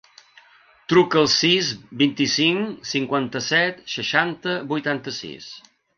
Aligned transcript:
Truca 0.93 1.19
al 1.19 1.27
sis, 1.33 1.69
vint-i-cinc, 2.01 2.89
cinquanta-set, 2.93 3.85
seixanta, 3.97 4.57
vuitanta-sis. 4.73 5.53